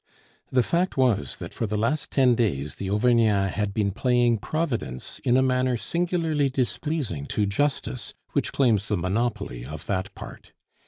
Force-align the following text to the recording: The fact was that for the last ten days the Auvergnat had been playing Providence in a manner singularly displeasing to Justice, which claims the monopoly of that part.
The 0.51 0.63
fact 0.63 0.97
was 0.97 1.37
that 1.37 1.53
for 1.53 1.67
the 1.67 1.77
last 1.77 2.09
ten 2.09 2.33
days 2.33 2.73
the 2.73 2.89
Auvergnat 2.89 3.51
had 3.51 3.71
been 3.71 3.91
playing 3.91 4.39
Providence 4.39 5.19
in 5.23 5.37
a 5.37 5.43
manner 5.43 5.77
singularly 5.77 6.49
displeasing 6.49 7.27
to 7.27 7.45
Justice, 7.45 8.15
which 8.31 8.51
claims 8.51 8.87
the 8.87 8.97
monopoly 8.97 9.63
of 9.63 9.85
that 9.85 10.11
part. 10.15 10.53